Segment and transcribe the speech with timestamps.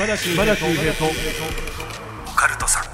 [0.00, 1.04] 島田秀平と。
[1.04, 2.84] オカルトさん。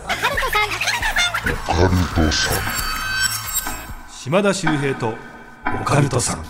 [4.11, 5.15] 島田秀平と
[5.81, 6.45] オカルトさん。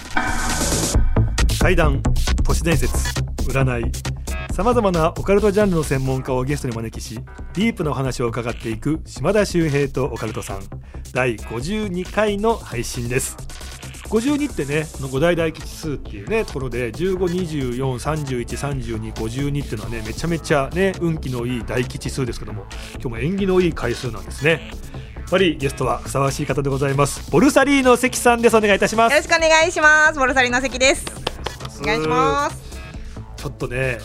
[1.59, 2.03] 怪談
[2.43, 2.97] 都市伝説
[3.47, 3.93] 占い。
[4.55, 7.21] さまざまなオカルトジャンルの専門家をゲストにお招きし
[7.53, 10.63] ディープなお話を伺っていく島田秀平とオカルトさん。
[11.13, 13.37] 第52回の配信です
[14.09, 24.71] 52ってねの5大大吉数っていうねところで1524313252っていうのはねめちゃめちゃね運気のいい大吉数ですけども今日も縁起のいい回数なんですね
[25.17, 30.19] やっぱりゲストはふさわしい方でございますボルサリーノ関さんですお願いいたしますよろしくお願いします。
[30.19, 31.05] ボルサリの関です。
[31.81, 32.66] お願いします。
[33.47, 33.99] ちょっとね、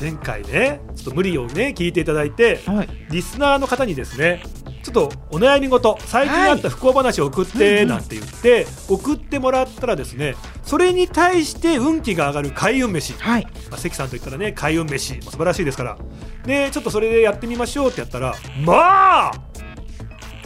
[0.00, 2.88] 前回ねちょっと無理をね聞いていただいてはい。
[3.10, 4.42] リスナーの方にですね
[4.82, 13.44] ちょっとお悩み事最近あった不幸話を送ってなんて言って、送ってもらったらですねそれに対して運気が上がる開運飯、はい。
[13.70, 15.16] まあ、関さんといったらね開運飯。
[15.16, 15.98] も素晴らしいですから。
[16.46, 19.32] でちょっとそれでやってみましょうってやったらまあ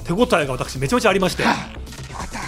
[0.02, 1.44] 手応えが私めちゃめちゃありまして。
[1.44, 2.40] よかった。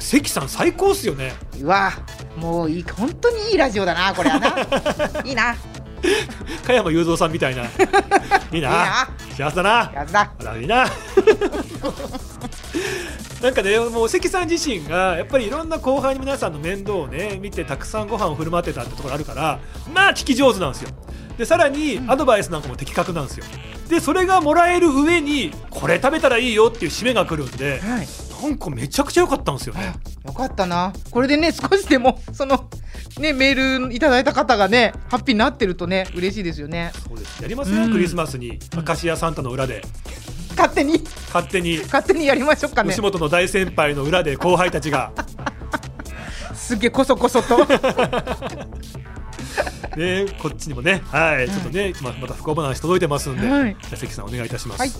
[0.00, 1.34] 関さん最高っすよね。
[1.60, 1.92] うわ、
[2.36, 4.48] もういい、本当にいいラジオだな、これはな。
[5.24, 5.56] いいな。
[6.66, 7.64] 加山雄三さんみたいな
[8.52, 9.08] いいな。
[9.36, 10.30] 幸せだなやつだ。
[10.58, 10.86] いいな
[13.42, 19.58] なんかねもう関さん自身がやっぱりいろんな後輩の皆さんの面倒をね見てたくさんご飯を振る舞ってたってところあるから
[19.94, 20.90] まあ聞き上手なんですよ
[21.38, 23.46] でさらにアドバイスなんかも的確なんですよ
[23.88, 28.29] でそれがもらえる上にこれ食べたらいいよっていう締めが来るんではい。
[28.40, 30.92] なんかめちゃくちゃ良かったんですよねよかったな。
[31.10, 32.68] これでね、 少しでも、その。
[33.18, 36.92] ね、メールいただいた方がね、ハッピーになってるとね、嬉しいですよね。
[37.06, 39.82] そうですやりますよ、うんクリスマスにアカシアサンタの裏で
[40.50, 43.00] 勝手に、勝手に勝手にやりましょうかね吉。
[43.00, 45.12] 本の大先輩の裏で後輩たちが
[46.54, 47.66] すげえこそこそと。
[49.96, 54.80] ね、こっちにもね、はい、ちょっとね、まあ、また不幸話届いてますんで、はい関さんお願いいたします。
[54.80, 54.90] はい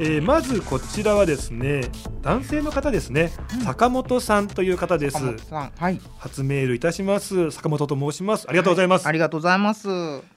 [0.00, 1.82] えーまずこちらはですね、
[2.20, 3.30] 男性の方ですね、
[3.64, 5.16] 坂本さんという方です。
[5.16, 6.00] 岡本さんはい。
[6.18, 7.52] 初メールいたします。
[7.52, 8.46] 坂本と申します。
[8.48, 9.06] ありがとうございます。
[9.06, 9.88] ありがとうございます。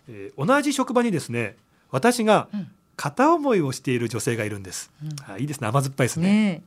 [0.09, 1.55] えー同じ職場にですね、
[1.89, 2.67] 私がうん
[2.97, 4.91] 片思いをしている女性がいるんです。
[5.03, 6.27] うんあいいですね、甘酸っぱいですね。
[6.27, 6.63] ね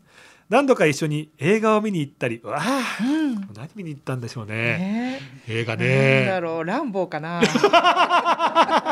[0.49, 3.05] 何度か一緒に映画を見に行ったり、わあ、え。
[3.05, 3.35] うん。
[3.55, 4.55] 何見に行ったんでしょうね。
[4.55, 5.77] ね映画え。
[5.77, 6.41] なんだね。
[6.41, 7.41] ろう、ランボーかな。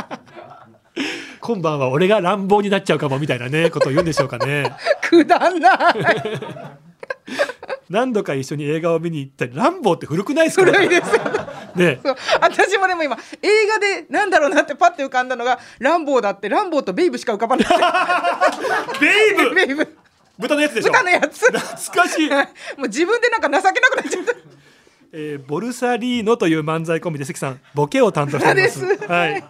[1.48, 4.70] 今晩は俺が乱暴になっちゃうかもみたいなねことを言うんでしょうかね。
[5.08, 5.94] くだんない。
[7.88, 10.66] 何度か一緒に映画を見に行ったり乱暴って古くないですか？
[10.70, 11.22] 古いですよ。
[11.74, 12.00] ね。
[12.42, 17.66] 私もでも今映画でなんだろうなってパッて浮かんだのがランボーだってランボーとベイブしか浮かばない
[19.00, 19.54] ベイブ？
[19.56, 19.96] ベイブ。
[20.38, 20.92] 豚のやつでしょ？
[20.92, 21.46] 豚のやつ。
[21.46, 21.60] 懐
[22.02, 22.36] かしい、も
[22.84, 24.32] う自分でなんか情けなくなっちゃった。
[25.10, 28.84] えーボルサリーノという漫才コンビで関さんボケを担当しております。
[29.10, 29.42] はい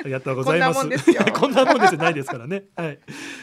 [0.00, 0.80] ありがとうございます。
[0.80, 1.24] こんなもんですよ。
[1.32, 2.00] こんなもんですよ。
[2.00, 2.64] ないですからね。
[2.76, 2.98] はい、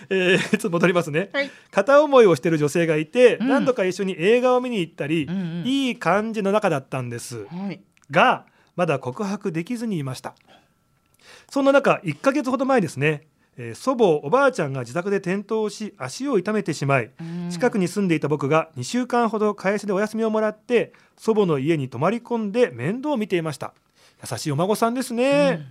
[0.09, 1.51] えーちょっと戻りますね、はい。
[1.71, 3.47] 片思いをしている女性がいて、うん。
[3.47, 7.45] 何度か一緒に映画を見に行ったり、うんうんいい感じの仲だったんです。
[7.45, 7.81] はい。
[8.11, 10.35] がまだ告白できずにいました。
[11.49, 17.09] そんな中1ヶ月ほど前ですね、えー祖母おばあちゃんが自宅で転倒し足を痛めてしまい
[17.49, 23.73] 近くに住んでいた僕が2週間ほど会社でお休みをもらって祖母の家に泊まり込んで面倒を見ていました。
[24.29, 25.65] 優しいお孫さんですね、え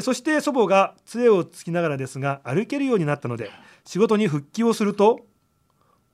[0.00, 3.50] そして祖母が杖をつきながらですが歩けるようになったので
[3.84, 5.20] 仕事に復帰をすると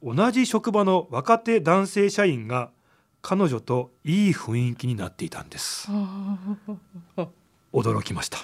[0.03, 2.71] 同じ職場の若手男性社員が
[3.23, 5.91] 彼女といい雰囲気になっていたんです。
[7.73, 8.39] 驚きました。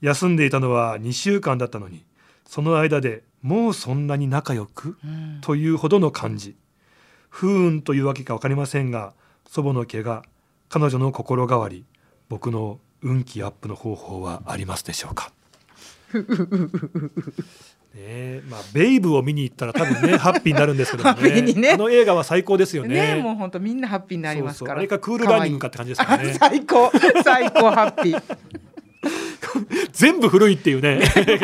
[0.00, 2.04] 休んでいたのは2週間だったのに
[2.44, 5.38] その間でもうそんなに仲良くうん。
[5.42, 6.56] というほどの感じ。
[7.28, 9.14] 不運というわけか分かりませんが
[9.46, 10.22] 祖母の怪我
[10.68, 11.86] 彼女の心変わり
[12.28, 15.32] 僕の運気アップの方法はありますでしょうか？
[17.94, 21.72] ねえまあ、ベイブを見に行ったら多分ね ハッピーになるんですけどもハッピーにね。
[21.72, 23.16] あの映画は最高ですよね。
[23.16, 24.74] ねもう本当みんなハッピーになりますから。
[24.74, 26.32] そうそうあれかクールランニングかって感じですからね。
[26.40, 26.90] 最高
[27.22, 28.22] 最高ハッピー。
[29.92, 31.38] 全部古いっていうね映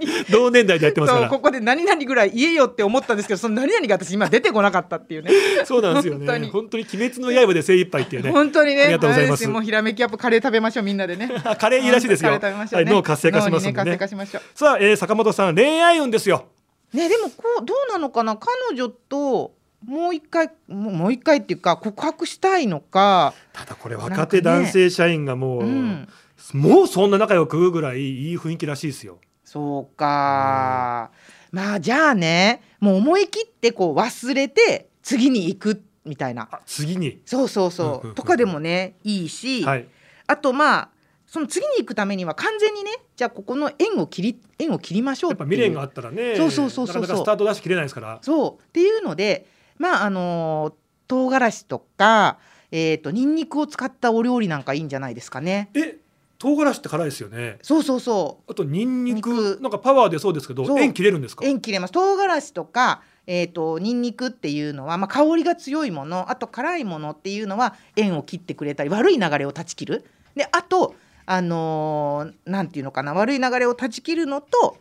[0.00, 0.06] に。
[0.30, 1.28] 同年代でやってますから。
[1.28, 5.30] ここで何々ぐらい言えよって思ったんですけどその何々が私今出てこなかったっていうね。
[5.64, 6.26] そうなんですよね。
[6.26, 6.50] 本当に。
[6.50, 8.30] 本当に鬼滅の刃で精一杯っていうね。
[8.32, 8.82] 本当にね。
[8.82, 9.46] ありがとうございます。
[9.48, 10.84] もうひらめきアップカレー食べましょう。
[10.84, 11.30] みんなでね。
[11.44, 12.30] あ カレーいいらしいですよ。
[12.38, 12.84] カレー食べましょうね。
[12.84, 13.72] はい脳活性化しますんでね。
[13.72, 14.42] ね活性化しましょう。
[14.58, 16.46] さあ、えー坂本さん恋愛運ですよ。
[16.92, 18.36] ねでもこうどうなのかな？
[18.36, 19.52] 彼女と
[19.86, 26.08] もう一回もう一回っていうか告白したいのか、ただこれ若手男性社員がもう、うん、
[26.52, 29.18] もうそんな仲良くぐらいいい雰囲気らしいですよ
[29.52, 31.10] そうか、
[31.50, 36.48] まあじゃあねもう思い切ってこう忘れて次に行くみたいな。
[36.52, 37.20] あ次に。
[37.26, 39.88] そうそうそう,、うんうんうんとかでもねいいし、はい。
[40.28, 40.88] あとまあ
[41.26, 46.36] その次に行くためには完全にねじゃあここの縁を切り縁を切りましょうやっぱ未練があったらね。
[46.36, 48.18] そうそうそうそうなかなかスタート出し切れないですから。
[48.22, 48.62] そう。
[48.62, 49.48] っていうので
[49.78, 50.76] まああの
[51.08, 52.38] 唐辛子とか
[52.70, 55.70] えっ、とニンニクを使ったお料理なんかいいんじゃないですかね。
[55.74, 55.98] え
[56.40, 57.58] 唐辛子って辛いですよね。
[57.62, 58.50] そうそうそう。
[58.50, 59.30] あとニンニク。
[59.30, 59.58] 肉。
[59.60, 61.44] なんかパワーでそうですけど縁切れるんですか？
[61.44, 61.92] 縁切れます。
[61.92, 70.04] 唐辛子とかえー、とニンニクっていうのは、まあ、香りが強いものあと辛いものっていうのは縁を切ってくれたり悪い流れを断ち切る。
[70.34, 70.96] であと
[71.26, 74.78] あのーなんていうのかな悪い流れを断ち切るのと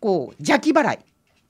[0.00, 0.98] こう邪気払い。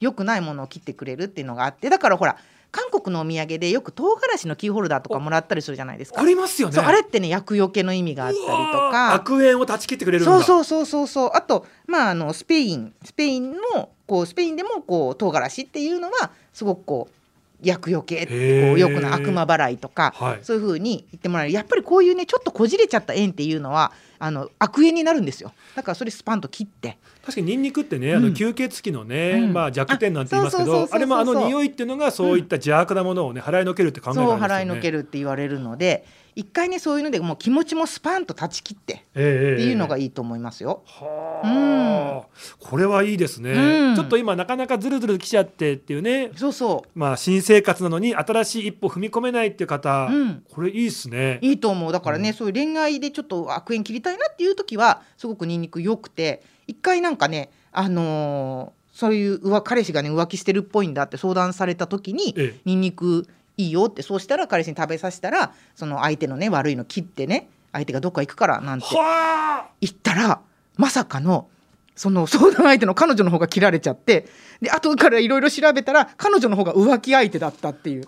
[0.01, 2.37] 良くないものを切ってくれるっていうのがあってだからほら
[2.71, 6.21] 韓国のお土産でよく唐辛子のキーホルダーとかもらったりするじゃないですか。
[6.21, 6.79] ありますよね。
[6.79, 9.15] あれってね厄除けの意味があったりとか。
[9.15, 10.33] 悪縁を断ち切ってくれるんだ。
[10.33, 11.31] そうそうそうそうそう。
[11.35, 17.16] あとまああのスペインスペインのこうスペインでもこう唐辛子っていうのはすごくこう
[17.63, 20.39] 厄除けってこうよくな悪魔払いとか、はい。
[20.43, 21.53] そういうふうに言ってもらえる。
[21.53, 25.53] やっぱりこういうねちょっとこじれちゃった縁っていうのはあの悪縁になるんですよ。
[25.75, 26.99] だからそれスパンと切って。
[27.23, 28.23] 確かにニンニクってね、あうん。
[28.25, 29.53] の吸血鬼のね、うん。
[29.53, 34.55] まあ弱点なんて言いますけどあれもあの匂いっていうのがそういった邪悪なものをね払いのけるって考えがあそうるんですよね。
[34.55, 36.05] 払いのけるって言われるので
[36.37, 40.83] 一回ねそういうのでもう気持ちもスパンと断ち切ってっええていうのがいいと思いますよ。
[40.85, 42.27] はあ、
[42.61, 43.97] これはいいですね、うん。
[43.97, 46.31] ちょっと今なかなかずるずる来ちゃってっていうね。
[46.37, 51.39] そうそまあ新生活なのに新しい一歩踏み込めないっていう方、う、うん、これいいですね。
[51.41, 51.91] いいと思う。
[51.91, 52.35] だからね、うん。
[52.35, 62.61] そういう恋愛でちょっと悪縁切りたいなっていう時はすごくニンニク良くて一回なんかねあのーそういう浮彼氏がね浮気してるっぽいんだって相談された時にええ。
[62.65, 69.71] ニンニクいいよってそうしたら彼氏に食べさせたらその相手のね悪いの切ってね相手がどっか行くからなんてはあ。
[69.81, 70.41] 言ったら
[70.77, 71.49] まさかの
[71.95, 74.29] その 相談相手の彼女の方が切られちゃって
[74.61, 78.07] で後からいろいろ調べたら彼女の方が浮気相手だったっていうっ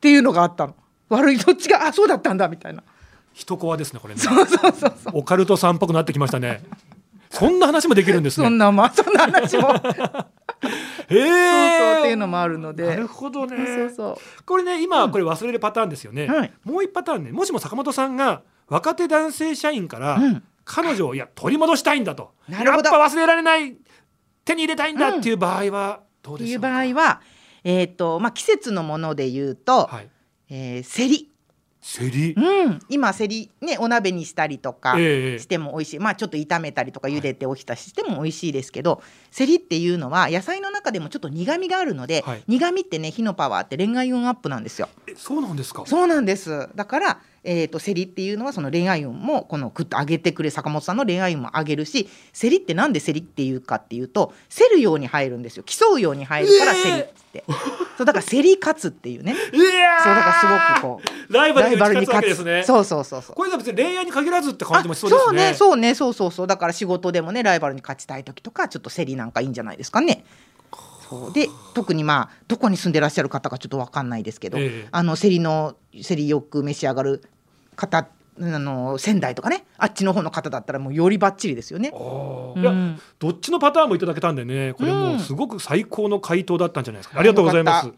[0.00, 0.74] ていうのがあったの。
[1.10, 2.82] 悪いどっちがあそうだったんだみたいな。
[3.34, 4.20] 一コアですねこれね。
[4.20, 5.18] そうそうそうそう。
[5.18, 6.62] オカルトさんっぽくなってきましたね。
[7.30, 8.46] そんな話もできるんですね。
[8.46, 9.74] そんなまあそんな話も
[10.64, 12.86] へえそうっていうのもあるので。
[12.86, 13.56] なるほどね。
[13.66, 22.32] そうそこれね今はこれ忘れるパターンですよね、はいもう一パターンねもしも坂本さんが若手男性社員から、う、うん、彼女をいや取り戻したいんだと。
[22.48, 22.90] なるほど。
[22.90, 23.76] やっぱ忘れられない
[24.44, 27.20] 手に入れたいんだっていう場合はどうでしょうか、場合は
[27.64, 30.08] えっ、とまあ季節のもので言うと、はい、
[30.50, 31.33] えーセリ
[31.86, 42.44] セリ、うん、今セリねお鍋にしたりとかええしても美味しい、まあちょっと炒めたりとか茹でておひたししても美味しいですけど、セリっていうのは野菜の中でもちょっと苦味があるので、はい。
[42.48, 44.88] 苦味ってね火のパワーって恋愛運アップなんですよ。
[45.06, 45.84] えそうなんですか？
[45.84, 46.70] そうなんです。
[46.74, 55.62] だから、えー、とセリっていうのはその恋愛運もこのグッと上げてくれ坂本さんの恋愛運も上げるしセリってなんでセリっていうかっていうと競るように入るんですよ。
[55.64, 57.44] 競うように入るからえーセリっつって、
[57.98, 59.32] そうだからセリ勝つっていうね。
[59.32, 60.04] いやー。
[60.04, 62.62] そうだからすごくこうライバルに勝つですね。
[62.64, 63.36] そうそうそうそう。
[63.36, 65.50] これじゃ別に恋愛に限らずって感じもあしそうですね。
[65.50, 70.24] ねそうねそうそうそうだから仕事でもねライバルに勝ちたい時とかちょっと競りなんかいいんじゃないですかね。
[71.08, 71.32] そう。
[71.32, 74.88] で特にまあどこに住んでらっしゃる方かちょっとわかんないですけど、ええ。
[74.90, 77.22] あの競りの競りよく召し上がる
[77.74, 78.08] 方
[78.40, 81.92] あの仙台とかねあっちの方の方だったらもうよりバッチリですよね。
[81.94, 82.62] うん。
[82.62, 82.72] いや
[83.18, 85.16] どっちのパターンもいただけたんでねこれもうん。
[85.16, 87.86] うすごく最高の回答だったんじゃないですか、ありがとうございます。
[87.86, 87.94] よ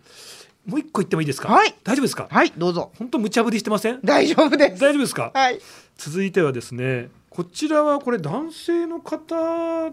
[0.66, 1.48] もう一個言ってもいいですか？
[1.48, 1.74] はい。
[1.84, 2.26] 大丈夫ですか？
[2.30, 2.90] はいどうぞ。
[2.98, 4.00] 本当無茶ぶりしてません？
[4.04, 4.80] 大丈夫です。
[4.80, 5.30] 大丈夫ですか？
[5.32, 5.60] はい。
[5.96, 9.92] 続いてはですねこちらはこれ男性の方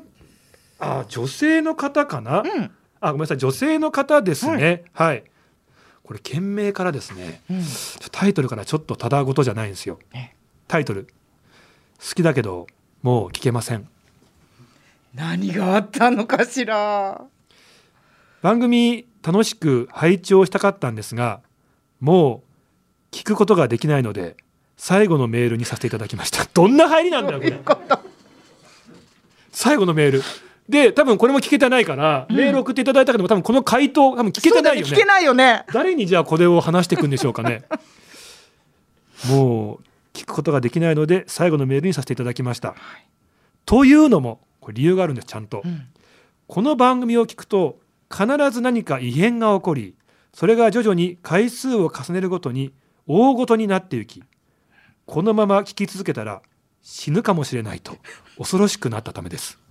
[0.79, 2.71] あ女性の方かな、うん。
[2.99, 4.83] あごめんなさい女性の方ですね。
[4.93, 5.23] はい、
[6.03, 7.63] これ件名からですねうん。
[8.11, 9.99] タイトルからちょっとただごとじゃないんですよ。
[10.13, 10.31] え
[10.67, 11.07] タイトル。
[11.99, 12.67] 好きだけど
[13.01, 13.87] もう聞けません。
[15.13, 17.21] 何があったのかしら？
[18.41, 21.39] 番組楽しく拝聴したかったんですが
[22.01, 22.43] も
[23.11, 24.35] う聞くことができないので
[24.75, 26.45] 最後のメールにさせていただきました。
[26.53, 27.57] どんな入りなんだよこれ。
[29.51, 30.21] 最後のメール
[30.69, 32.35] で多分これも聞けてないから、うん。
[32.35, 34.91] メール送っていただいたけども多分この回答多分聞けてないよね。
[34.91, 35.65] ね聞けないよね。
[35.73, 37.63] 誰にじゃあこれを話していくんでしょうかね。
[39.27, 39.79] もう
[40.13, 42.75] 聞くことができないので最後のメールにさせていただきました、
[43.65, 45.87] というのもこれ理由があるんですちゃんと、うん。
[46.47, 47.79] この番組を聞くと
[48.11, 49.95] 必ず何か異変が起こり
[50.33, 52.73] それが徐々に回数を重ねるごとに
[53.07, 54.23] 大ごとになっていき
[55.05, 56.41] このまま聞き続けたら
[56.81, 57.97] 死ぬかもしれないと
[58.37, 59.62] 恐ろしくなったためです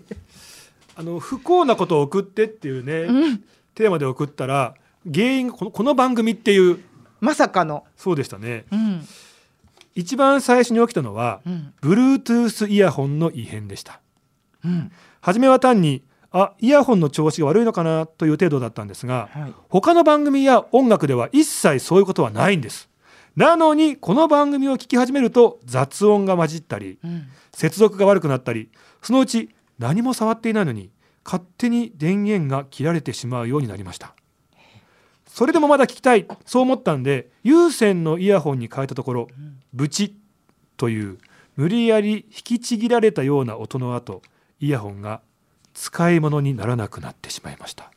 [0.94, 3.44] あの不幸なことを送ってっていうね、うん。
[3.74, 4.74] テーマで送ったら
[5.10, 6.80] 原因がこのこの番組っていう
[7.20, 7.84] まさかの。
[7.96, 8.64] そうでしたね。
[8.70, 9.06] うん。
[9.94, 11.72] 一番最初に起きたのはうん。
[11.82, 14.00] Bluetooth イヤホンの異変でした。
[14.64, 14.92] うん。
[15.20, 19.54] 初めは単にあイヤホンの調子が悪いのかなという程度だったんですがはい。
[19.68, 22.88] 他の番組や音楽では一切そういうことはないんです。
[23.36, 27.28] なのにこの番組を聞き始めると雑音が混じったりうん。
[27.54, 28.70] 接続が悪くなったり
[29.02, 29.50] そのうち
[29.82, 30.90] 何も触っていないのに
[31.24, 34.14] 勝手に電源が切られてしまうようになりました。
[35.26, 36.26] それでもまだ聞きたい。
[36.46, 39.28] そう思ったんで有線のイヤホンに変えたところ
[39.72, 40.14] ブチ
[40.76, 41.18] という
[41.56, 44.22] 無理やり引きちぎられたような音の後
[44.60, 45.20] イヤホンが
[45.74, 47.90] 使い物にならなくなってしまいました。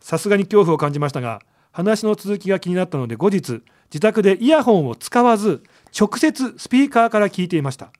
[0.00, 1.40] さすがに恐怖を感じましたが
[1.72, 5.62] 話の続きが気になったので後日自宅でイヤホンを使わず
[5.98, 7.92] 直接スピーカーから聞いていました。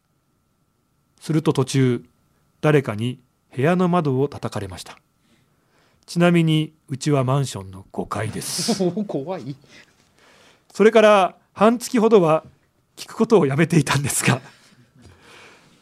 [1.21, 2.05] すると途中
[2.65, 3.21] 誰かに
[3.55, 4.97] 部屋の窓を叩かれました。
[6.07, 8.91] ちなみにうちはマンションの5階です。
[9.05, 9.55] 怖い。
[10.73, 12.43] それから半月ほどは
[12.97, 14.41] 聞くことをやめていたんですが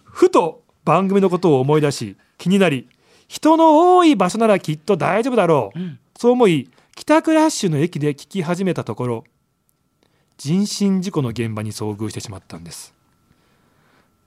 [0.02, 2.88] ふと番組のことを思い出し気になり
[3.28, 5.98] 人の多い場所ならきっと大丈夫だろう、うん。
[6.18, 9.24] そう思い帰宅ラッシュの駅で聞き始めたところ
[10.36, 12.92] 人身事故の現場に遭遇してしまったんです。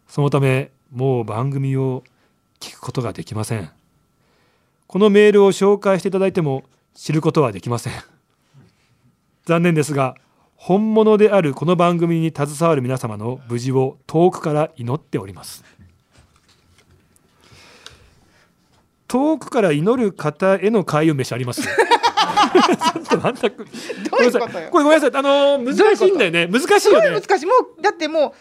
[0.07, 2.05] そのためもう番組を
[2.65, 3.69] 聞くことができません。
[4.87, 6.63] このメールを紹介していただいても
[6.95, 7.93] 知ることはできません。
[9.45, 10.15] 残念ですが
[10.55, 15.63] 本物であるこの番組に携わる皆様の無事を遠くから祈っております。
[19.07, 21.61] 遠くから祈る方への開運飯あります。
[21.61, 23.55] ちょっとなんだど
[24.19, 24.69] ういうことよ。
[24.71, 25.11] これごめんなさい。
[25.13, 26.47] あのー難しいんだよね。
[26.47, 27.21] 難しいよね。
[27.21, 27.45] 難しい。
[27.45, 28.33] もうだっても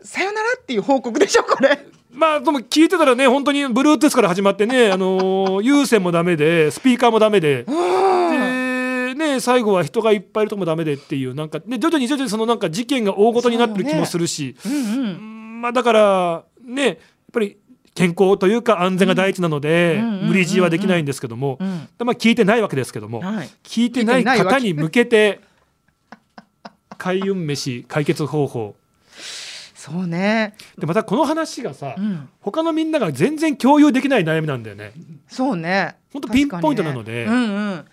[0.00, 1.78] うさよならっていう報告でしょこれ
[2.16, 7.64] まあでも聞いてたらね本当に Bluetooth から始まってね あのー有線もダメでスピーカーもダメで。
[7.64, 14.80] でね最後は人がいっぱいいるとこもダメでっていうなんかね徐々に徐々にそのなんか事件が大ごとになってる気もするし、うんうん。
[14.80, 15.02] う
[15.58, 16.96] んまあだからねやっ
[17.32, 17.56] ぱり
[17.94, 21.68] 健康というか安全が第一なので、無理強いはできないんですけども、うん。
[22.06, 23.48] まあ聞いてないわけですけども、はい。
[23.64, 25.40] 聞いてない方に向けて
[26.98, 28.74] 開運飯解決方法
[29.86, 30.54] そうね。
[30.78, 32.28] でまたこの話がさ、うん。
[32.40, 34.92] 他のみんなが全然共有できない悩みなんだよね。
[35.28, 35.96] そうね。
[36.12, 37.24] ほんとピンポイントなので。
[37.24, 37.24] ね。
[37.24, 37.84] うんうん。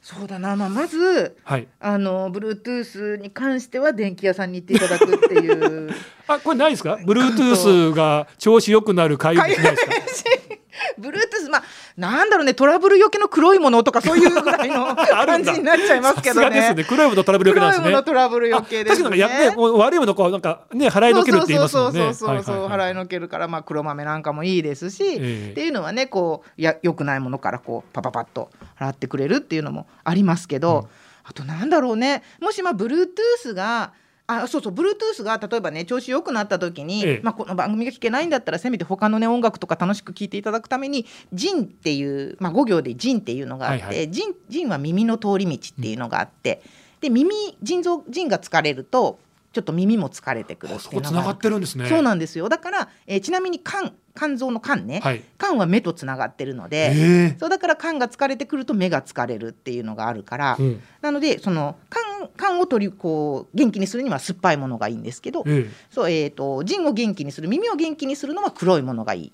[0.00, 1.66] そうだな、まあ、まずはい。
[1.80, 5.90] あの Bluetooth に関しては電気屋さんに行っていただくっていう。
[6.28, 9.90] あ、これないですか ?Bluetooth が調子良くなる開運飯ないですか？
[11.00, 11.62] Bluetooth まあ
[11.96, 16.84] なんだろうねトラブルよけの黒いものとかそういうぐらいの 感じになっちゃいますけどさすがですねね。
[16.84, 18.02] 黒いものトラブルよけなんですね黒いもの。
[18.04, 22.00] トラブルよけですねあ確かにね、もう悪いものこうなんかね払いのけるって言いますもんね。
[22.00, 25.16] そうそうそうそう払いのけるからまあ黒豆なんかもいいですし、え
[25.48, 30.88] えっていうのはねこうや良くないものからこうパパパッと払ってくれるっていうのもありますけど、うん
[31.24, 33.92] あとなんだろうねもしまあ Bluetooth が
[34.34, 46.62] あそうそう Bluetooth が例えばね調子良くなった時に、ええまあ、この番組が聴けないんだったらせめて他のね音楽とか楽しく聴いていただくために「ジン」っていう、まあ、5行で「ジン」っていうのがあって、はいはいジンジンは耳の通り道っていうのがあって、
[47.00, 49.18] で耳腎臓腎が疲れると
[49.52, 51.88] ちょっと耳も疲れてくるあっていうのががってるんですね。
[51.88, 55.22] そうなんですよだから、えーちなみに肝肝臓の肝ね、はい。
[55.38, 60.62] 肝は目とつながってるので、えそうだから肝が疲れてくると目が疲れるっていうのがあるから、え。
[60.62, 65.70] うんなのでその肝肝を取りこう元気にするには酸っぱいものがいいんですけど、ええ。
[65.90, 69.32] そうえー、と腎を元気にする耳を元気にするのは黒いものがい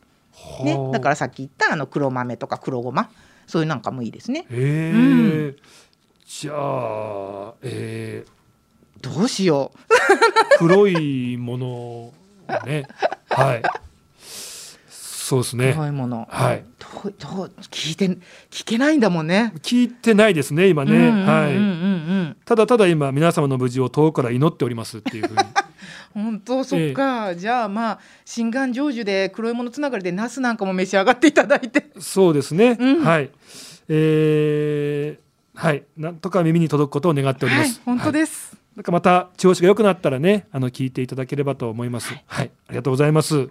[0.60, 3.10] い、ねは、あだからさっき言ったあの黒豆とか黒ごま
[3.46, 4.46] そういうなんかもいいですね。
[4.50, 5.56] ええうん
[6.26, 8.22] じゃあ、え
[9.00, 12.12] どうしようー、 黒いもの
[12.66, 12.86] ね。
[13.30, 13.62] はい。
[15.28, 15.72] そうですね。
[15.74, 18.06] 黒いもの、はいどうどう聞いて
[18.50, 19.52] 聞けないんだもんね。
[19.60, 20.92] 聞いてないですね今ね。
[20.92, 21.54] うんうんうんうんはい。
[21.54, 25.42] うんただただ今皆様の無事を遠くから祈っておりますっていうふうに。
[26.14, 32.78] 本当そっか、じゃあまあ心願成就で黒いものつながりでナスなんかも召し上がっていただいてそうですね。
[32.80, 33.30] うんはい。
[33.90, 35.82] えー、はい。
[35.98, 37.82] なんとか耳に届くことを願っておりまはいす。
[37.84, 42.14] 本当はいです、なんかまた調子が良くなったらね、あの聞いていただければと思います。
[42.26, 43.50] はい、ありがとうございます。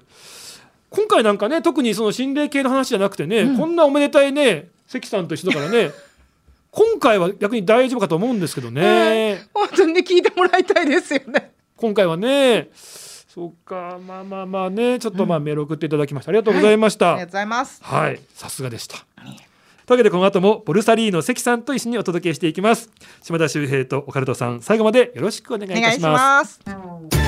[0.98, 5.92] 今回なんかね、特にその心霊系の話じゃなくてね、うんこんなおめでたいね、関さんと一緒だからね。
[6.72, 9.46] 今回は逆に大丈夫かと思うんですけどね。
[9.54, 12.70] 本当にね聞いてもらいたいですよね今回はね。
[12.74, 16.30] そうか、まあまあまあね、ちょっとまあメール送っていただきました。
[16.30, 17.14] ありがとうございました。
[17.14, 18.98] ありがとうございますはい、さすがでした。
[18.98, 22.90] というわけでこの後もボルサリーノ関さんと一緒にお届けしていきます。
[23.22, 27.27] 島田秀平とオカルトさん、最後までよろしくお願いいお願いしたします。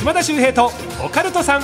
[0.00, 0.72] 島田秀平と
[1.04, 1.62] オカルトさん。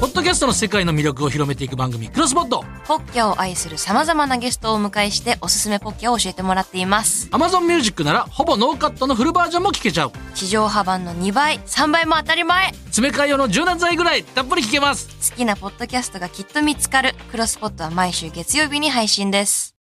[0.00, 7.28] ポッドキャストの世界の魅力を広めていく番組クロスポットポッキャを愛する様々なゲストをお迎えしておすすめポッキャを教えてもらっています。
[7.28, 17.14] Amazon Music ならほぼノーカットのフルバージョンも聞けちゃう地上波版の2倍、3倍も当たり前詰め替え用の柔軟剤ぐらいたっぷり聞けます好きなポッドキャストがきっと見つかる。
[17.30, 19.74] クロスポットは毎週月曜日に配信です。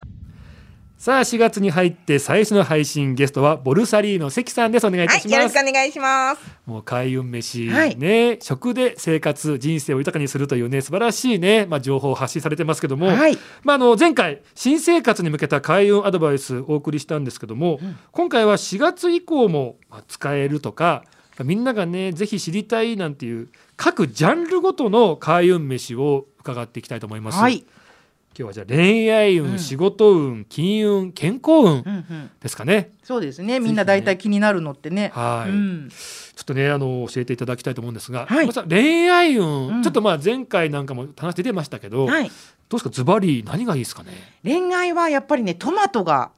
[0.99, 4.87] さあ4月に入って最初の配信ゲストはボルサリーノ関さんです。
[4.89, 6.41] お願いいたはい、します、よろしくお願いします。
[6.67, 7.97] もう開運飯、はい。
[7.97, 13.39] ね食で生活人生を豊かにするというね素晴らしいね、まあ、情報を発信されてますけども、はい。
[13.63, 17.79] まあ、あの前回新生活に向けた開運アドバイスお送りしたんですけども、
[18.11, 21.05] 今回は4月以降もまあ使えるとか
[21.45, 27.39] みんながねぜひ知りたいなんていう各ジャンルごとの開運飯を伺っていきたいと思います。
[27.39, 27.65] はい。
[28.39, 32.31] 今日はじゃあ恋愛運、うん仕事運金運健康運うんうん。
[32.41, 32.93] ですかね。
[33.03, 33.59] そうですね。
[33.59, 35.11] みんな大体気になるのってね。
[35.13, 35.89] はいうん。
[35.91, 42.31] ちょっとねあの教えていただきたいと思うんですが、はい恋愛運、うんちょっとまあ前回なんかも話出てましたけど、はい。
[42.69, 42.91] どうですか？
[42.91, 44.13] ズバリ何がいいですかね？
[44.45, 46.31] 恋愛はやっぱりね、トマトが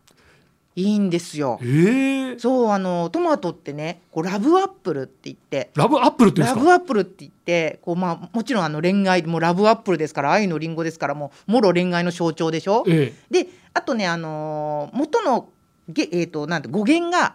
[0.76, 1.64] いいんですよえ。
[1.66, 5.70] ー、そう、あのトマトってね、こうラブアップルって言って。
[5.74, 6.60] ラブアップルってラですか？
[6.60, 12.84] ブアップルって言ってこう、まあ、もちろんあの恋愛もラブアップルですから愛のリンゴですからもうもろ恋愛の象徴でしょ？
[12.86, 15.48] えであとね、あのー元の
[15.88, 17.34] げ、えー、となんて語源が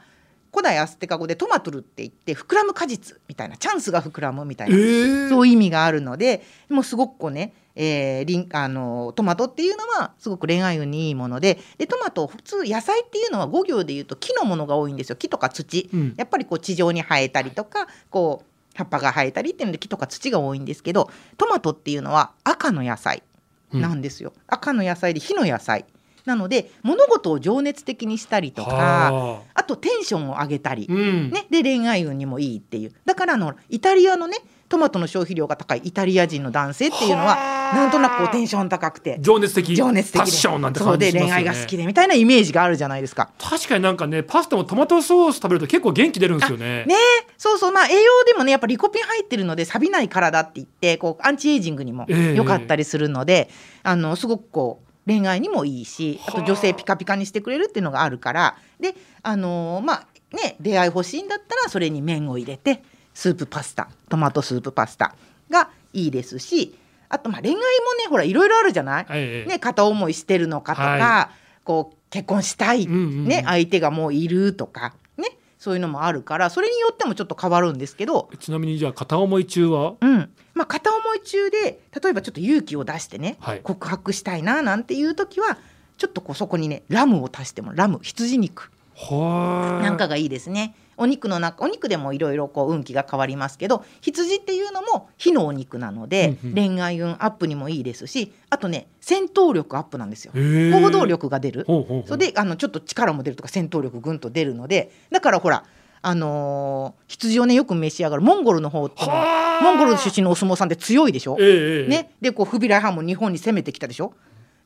[0.51, 15.15] 古代アステカ語でトマトルって言って膨らむ果実みたいなチャンスが膨らむみたえいな、ー、そういう意味があるのでもうすごくこうね、えーリンあのートマトっていうのはすごく恋愛運にいいものででトマト普通野菜っていうのは5行でいうと木のものが多いんですよ。
[15.15, 15.89] 木とか土。
[15.93, 16.13] うん。
[16.17, 23.23] やっぱりこう地上に生えたりとかこう葉っぱが生えたりっていうので木とか土が多いんですけどトマトっていうのは赤の野菜
[23.71, 25.85] なんですよ、赤の野菜で火の野菜。
[26.25, 29.63] なので物事を情熱的にしたりとかはあ。
[29.63, 30.87] とテンションを上げたり。
[30.89, 32.93] あ、うん、ね、で恋愛運にもいいっていう。
[33.05, 34.37] だからあのイタリアのね
[34.67, 39.17] トマトの消費量が高いイタリア人の男性っていうのははあなんとなくこうテンション高くて。
[39.21, 39.75] 情熱的。
[39.75, 40.19] 情熱的で。
[40.19, 43.29] パッションなんてそう感じしますよねで恋愛が好きでみたいなイメージがあるじゃないですか。
[43.37, 46.85] 確かになんかねパスタもトマトソース食べると結構元気出るんですよね。
[46.85, 46.95] ね
[47.37, 47.71] そうそう。
[47.71, 52.35] まあ栄養でもねやっぱリコピン入ってるので錆びない体って言ってこうアンチエイジングにもええ。
[52.35, 53.49] 良かったりするので、
[53.83, 58.57] あのすごくこう恋愛にもいいしあと女性ピカピカにしてくれるっていうのがあるから。
[58.79, 62.81] であのーまあね出会い欲しいんだったらそれに麺を入れて
[63.15, 65.15] スープパスタトマトスープパスタ
[65.49, 66.77] がいいですし
[67.09, 67.65] あとまあ恋愛もね
[68.09, 71.29] ほらいろいろあるじゃない、ええね、片思いしてるのかとか、は
[71.63, 73.25] こう結婚したい、うんうんうん。
[73.25, 79.95] ね、相手がもういるとか、ね、そういうのもあるからそれによってもちょっと変わるんですけど、ちなみにじゃあ片思い中は？
[79.99, 80.29] うん。
[80.53, 83.61] まあ、片思い中で例えばちょっと勇気を出してね、はい。
[83.61, 85.57] 告白したいななんていう時は
[85.97, 90.75] ちょっとこうそこにねラムを足してもラム羊肉はなんかがいいですね。
[90.97, 96.55] お肉の中お肉でもいろいろこう運気が変わりますけど羊っていうのも火のお肉なので、うんうん。
[96.55, 100.33] 恋愛運アップにもいいですしあとね戦闘力アップなんですよ。
[100.33, 101.65] 行動力が出る。
[102.05, 105.63] それであのちょっと力も出るとか戦闘力ぐんと出るのでだからほら
[106.01, 109.15] あのー羊をねよく召し上がるモンゴルの方っていうの
[109.61, 111.87] モンゴル出身のお相撲さんって強いでしょ、ええええ。
[111.87, 114.13] ね、でこうフビライハンも日本に攻めてきたでしょ、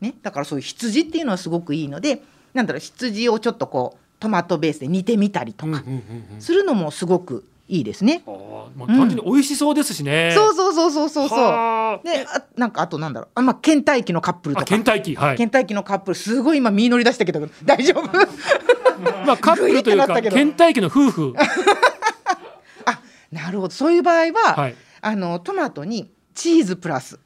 [0.02, 2.22] ね、だからそういう羊っていうのはすごくいいので
[2.54, 5.72] なんだろう羊をちょっとこうトマトベースで煮てみたりとか。
[5.72, 6.42] うんうんうんうん。
[6.42, 8.24] するのもすごくいいですね。
[8.76, 10.32] まあ、単純に美味しそうですしね。
[10.34, 11.40] そうそうそうそうそうそう。
[11.40, 12.04] はあ。
[12.04, 13.30] であなんかあとなんだろう。
[13.36, 14.66] あまあ倦怠期のカップルとか。
[14.68, 15.16] あ倦怠期。
[15.16, 15.38] はい。
[15.38, 17.48] 倦怠期のカップルすごい今身乗り出したけど。
[17.64, 18.04] 大丈夫？
[19.26, 21.34] まあカップルというか倦怠期の夫婦。
[22.86, 23.02] あ
[23.32, 23.74] なるほど。
[23.74, 24.76] そういう場合は、はい。
[25.02, 27.20] あのトマトにチーズプラス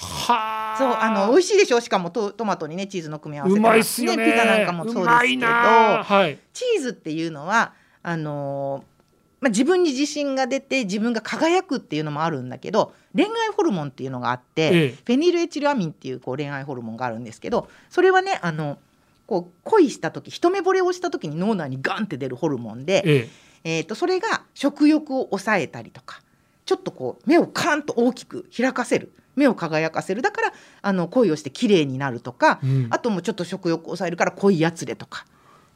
[0.00, 0.78] はあ。
[0.78, 1.80] そうあの美味しいでしょ？
[1.80, 4.30] しかもトトマトにねチーズの組み合わせうまいっすよね。
[4.30, 5.40] ピザなんかもそうですけど。
[5.40, 6.38] なはい。
[6.52, 8.98] チーズっていうのはあのー
[9.40, 14.88] まあ、自分に自信が出て自分が輝くっていうのもあるんだけど恋愛ホルモンっていうのがあって、ええ。
[14.90, 18.78] フェニルエチルアミンっていうこう恋愛ホルモンがあるんですけどそれはねあの
[19.26, 23.28] こう恋した時一目惚れをした時に脳内にガンって出るホルモンで、え。
[23.64, 26.20] えー、とそれが食欲を抑えたりとか
[26.64, 30.22] ちょっとこう目をカーンと大きく開かせる目を輝かせる。
[30.22, 32.86] だからあの恋をして綺麗になるとか、うん。
[32.90, 35.24] あともうちょっと食欲を抑えるから濃いやつでとか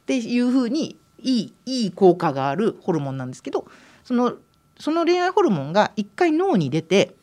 [0.03, 3.65] っていうふうにいいいい効果があるホルモンなんですけど
[4.03, 4.33] その
[4.77, 7.15] その恋愛ホルモンが一回脳に出て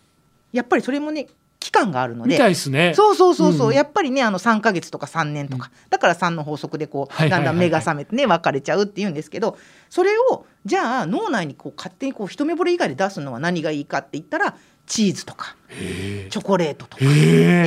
[0.53, 1.29] やっぱりそれもね
[1.61, 2.39] 期間があるのみで
[2.71, 2.95] ね。
[2.95, 3.75] そうそうそうそう、うん。
[3.75, 9.59] やっぱりねあの3ヶ月とか3年とか、だから3の法則でこう、だんだん目が覚めてね別れちゃうっていうんですけど
[9.91, 14.57] それをじゃあ脳内にこう勝手にこう一目惚れ以外で出すのは何がいいかって言ったら
[14.91, 17.07] チーズとかへチョコレートとか、え。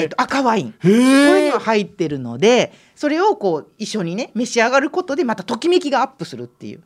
[0.06, 0.76] ーと赤ワイン。
[0.84, 0.90] え。
[0.90, 1.60] へこういうえのが。
[1.62, 6.84] 入ってるのでそれをこう一緒にね召し上がることでまたときめきがアップするっていう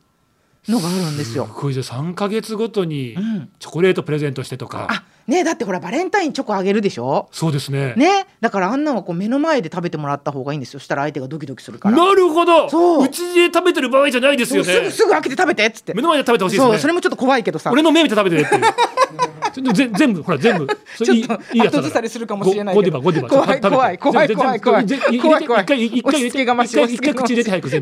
[0.68, 1.48] のがあるんですよ。
[1.52, 1.74] ごい。
[1.74, 7.28] じゃ3ヶ月ごとにうん、チョコレートプレゼントしてとか、あねだってほらバレンタインチョコあげるでしょ？
[7.32, 7.94] そうですね。
[7.96, 10.80] ねだからあんなのはこう目の前で食べてもらった方がいいんですよ。
[10.80, 11.96] したら相手がドキドキするから。
[11.96, 12.70] なるほど。
[12.70, 13.04] そう。
[13.04, 14.72] うちで食べてる場合じゃないですよね。
[14.72, 15.94] そうすぐすぐ開けて食べてっつって。
[15.94, 16.72] 目の前で食べてほしいですね。
[16.72, 17.70] そうそれもちょっと怖いけどさ。
[17.72, 18.62] 俺の目見て食べてねっていう
[19.52, 20.66] 全部ほら全部。
[20.66, 23.00] ちょっといいやつだ後ずさりするかもしれないゴけど。
[23.00, 24.86] ゴディバゴディバ怖い怖い怖い怖い怖い。
[24.86, 26.08] 怖い一回一回一回入れて。
[26.08, 26.76] 押し付けがましい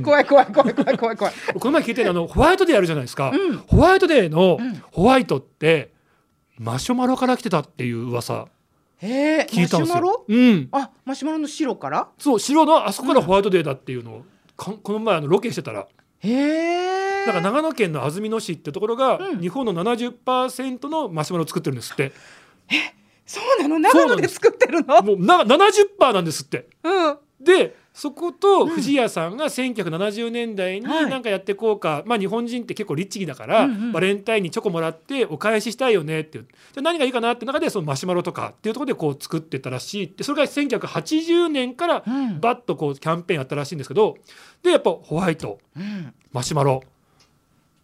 [0.00, 1.34] 怖い怖い怖い怖い怖い怖い。
[1.58, 3.56] この前聞いてるあのホワイトデーあるじゃないですか、うん。
[3.58, 4.82] ホワイトデーのうん。
[4.92, 5.92] ホワイトって
[6.58, 8.48] マシュマロから来てたっていう噂
[9.02, 10.24] へえ聞いたんですよ。
[10.26, 12.08] うん、あマシュマロの白から？
[12.18, 14.24] そう白のあそこからホワイトデーだっていうのを、
[14.56, 15.86] かこの前あのロケしてたら。
[16.20, 19.40] へえなんか長野県の安曇野市ってところが、うん。
[19.40, 22.12] 日本の70%のマシュマロを作ってるんですって。
[23.26, 23.78] そうなの？
[23.78, 25.02] 長野で作ってるの？
[25.02, 26.68] もうな70%なんですって。
[26.82, 27.18] うん。
[27.40, 31.06] でそこと藤谷さんが1970年代にはい。
[31.06, 36.46] なんかやってこうか、まあ日本人って結構律儀だから、バレンタインにチョコもらってお返ししたいよねってじゃ
[36.78, 40.06] あ何がいいかなって中でそのマシュマロとかっていうところでこう作ってたらしい。
[40.06, 42.38] ってそれが1980年からうん。
[42.40, 44.18] バッとこうキャンペーンやったらしいんですけど
[44.62, 45.58] でやっぱホワイト。
[45.76, 46.12] うん。
[46.32, 46.82] マシュマロ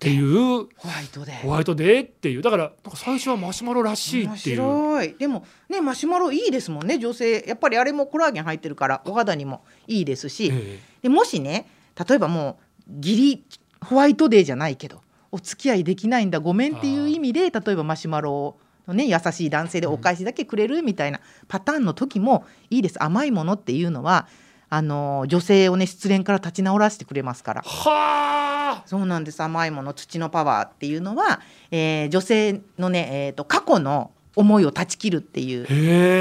[0.03, 0.25] っていう。
[0.25, 2.43] ホワイトでホワイトデーっていう。
[2.43, 4.57] だから最初はマシュマロらしい面っていう。
[4.57, 5.15] 白い。
[5.17, 6.99] でもねマシュマロいいですもんね。
[6.99, 11.69] 女性やっぱりあれもコラーゲン入ってるからお肌にもいいですし、えでもしね
[12.09, 13.45] 例えばもうギリ
[13.81, 18.57] ホワイトデーじゃないけどお付き合いできないんだごめんっていう意味で例えばマシュマロ
[18.89, 23.01] のね優しい男性でお返しだけくれるみたいなパターンの時もいいです。
[23.03, 24.27] 甘いものっていうのは
[24.69, 27.63] あの女性をね失恋から立ち直らせてくれますから。
[27.65, 28.42] えはあ
[28.87, 29.43] そうなんです。
[29.43, 31.41] 甘いもの土のパワーっていうのは、
[31.71, 35.67] えー女性のね、えー、と過去の思いを断ち切るっていう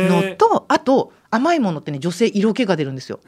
[0.09, 3.19] のと、あと甘いものってね女性色気が出るんですよ。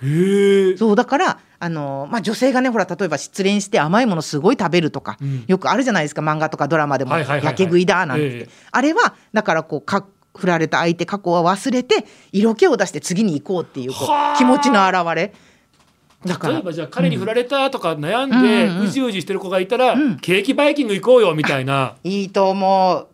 [0.78, 5.46] そうだからあの、まあ、女性がねほら例えば失恋して甘いものすごい食べるとか、うん。
[5.48, 8.50] よくあるじゃないですか漫画とかドラマでもやけ食いだなんて。
[8.72, 14.34] あれはだからこうか振られた相手過去は忘れて色気を出して次に行こうっていうこはあ。
[14.34, 15.34] う気持ちの表れ
[16.26, 18.78] 例えばじゃあ彼に振られたとか悩んでうんうん。
[18.80, 20.18] うんうじうじしてる子がいたら、うん。
[20.20, 21.96] ケーキバイキング行こうよみたいな。
[22.04, 23.08] いいと思う。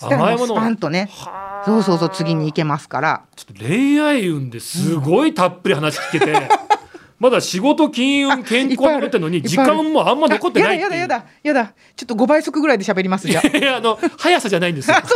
[0.00, 1.08] 甘いものスパンとね。
[1.12, 1.64] はあ。
[1.64, 3.22] そうそうそう次に行けますから。
[3.36, 6.48] ちょっと恋愛運ですごいたっぷり話聞けて、
[7.18, 10.80] まだ仕事金運健康残ってるのに時間もあんま残ってない。
[10.80, 11.72] やだやだやだやだ。
[11.94, 14.96] ちょっと5倍速ぐらいで喋りますじゃ いやあの速さじゃないんですよ。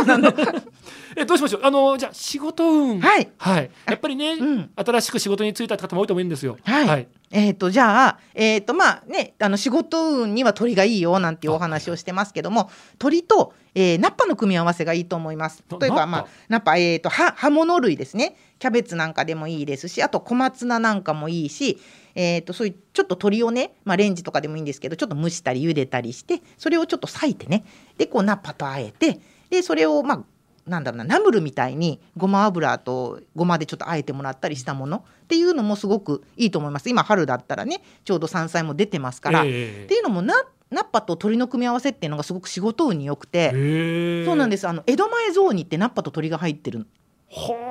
[1.17, 1.61] えどうしましょう？
[1.65, 3.01] あのじゃあ仕事運。
[3.01, 3.29] はい。
[3.39, 3.71] はい。
[3.87, 4.71] やっぱりね、うん。
[4.77, 6.59] 新しく仕事に就いた方も多いと思うんですよ。
[6.63, 7.09] はい。
[7.31, 15.65] えっ、とじゃあえっ、とまあねあの仕事運には鳥がいいよなんていうお話をしてますけども鳥と、えーナッパの組み合わせがいいと思います。
[15.71, 18.37] な例えばまあナッパえっ、と葉葉物類ですね。
[18.59, 21.79] キャベツなんかでもいいですしあと小松菜なんかもいいし
[22.19, 27.65] えー、とそういうちょっと鶏をね、まあ、レンジとかでもいいんですけどちょっと蒸したり茹でたりしてそれをちょっと裂いてね。
[27.99, 30.25] でこうナッパとあえてでそれをまあ
[30.67, 36.89] なんだろうなナムルみたいにごま油とごまでちょっとあえてもらったりしたものっていうのもすごくいいと思います。
[36.89, 40.35] 今春だったらねちょうど山菜も出てますから、えっていうのもナ
[40.71, 44.25] ナッパと鶏の組み合わせっていうのがすごく仕事運に良くて、え。
[44.25, 44.63] そうなんです。
[44.63, 46.87] すあの江戸前雑煮ってナッパと鶏が入ってる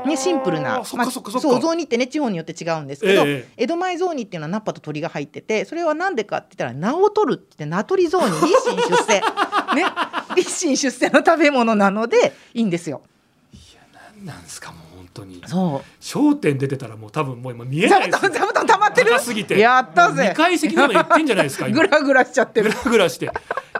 [0.06, 3.64] ね、シンプルな、そっかそう雑煮ってね地方によって違うんですけど、ええ。
[3.64, 9.22] 江戸前雑煮っていうのはナッパと鶏が入っててそれは何でかって言ったら名を取るって名取り雑煮立身出世。
[9.76, 9.86] ね
[10.38, 13.02] 立身出世の食べ物なのでいいんですよ。
[14.24, 15.41] なんですかもう本当に。
[15.45, 18.32] そう焦点出てたらもう多分もう今見え座ないですよ。
[18.32, 19.60] 布団座布団溜まってる高すぎて。
[19.60, 21.67] やったぜ2階席でも言ってんじゃないですか。
[21.67, 23.32] 今ぐらぐらしちゃってるグラグラして。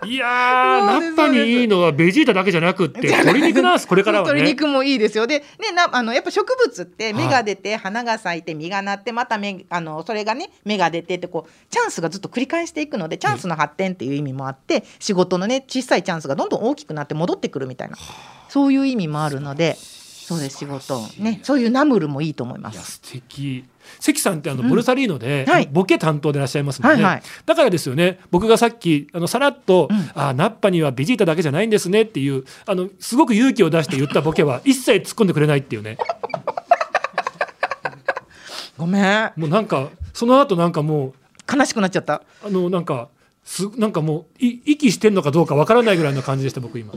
[0.06, 4.34] いやー、 ナッパにいいのはベジータだけじゃなくって、鶏肉なんです、これからはね。
[4.34, 5.28] 鶏肉もいいですよ。
[5.28, 17.98] でねなあのやっぱ植物って芽が出て、花が咲いて実がなってまた芽あのそれがね芽が出てってこうチャンスがずっと繰り返していくのでチャンスの発展っていう意味もあって、仕事のね小さいチャンスがどんどん大きくなって戻ってくるみたいな。
[18.50, 19.78] そういう意味もあるので
[20.26, 21.00] そうです仕事。
[21.20, 22.94] ねそういうナムルもいいと思います。
[22.94, 23.66] 素敵
[24.00, 25.70] 関さんってあのボルサリーノで、はい。
[25.72, 30.12] ボケ担当でいらっしゃいますもんね、だからですよね僕がさっきあのさらっと、うん。
[30.14, 35.98] あナッパにはベジータだけじゃないんですねっていうあのすごく勇気を出して言ったボケは 一切突っ込んでくれないっていうね。
[38.78, 39.32] ごめん。
[39.36, 42.24] もうなんかその後なんかもう悲しくなっちゃった。
[42.44, 43.10] あのなんか
[43.46, 46.94] すなんかもうい息してんのかどうかわからないぐらいの感じでした僕今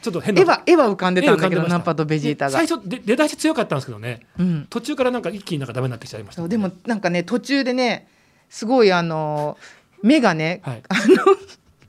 [0.00, 2.50] ちょっと変な絵は絵は浮かんでたんだけどナッパとベジータが。
[2.52, 2.66] 最。
[2.66, 4.26] 初で出だし強かったんですけどね。
[4.38, 4.66] うん。
[4.70, 8.08] 途中からなんか一気になんかダメになってきちゃいました、そうでもなんかね途中でね
[8.48, 9.58] すごいあの
[10.02, 10.82] 目がね、はい。
[10.88, 11.36] あの